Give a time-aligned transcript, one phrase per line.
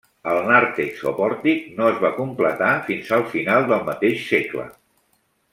[0.29, 4.71] El nàrtex o pòrtic no es va completar fins al final del mateix segle.